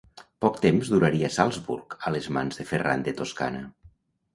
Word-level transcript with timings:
Poc 0.45 0.55
temps 0.63 0.89
duraria 0.93 1.31
Salzburg 1.37 1.95
a 2.01 2.15
les 2.19 2.33
mans 2.39 2.61
de 2.63 2.69
Ferran 2.75 3.09
de 3.11 3.19
Toscana. 3.23 3.69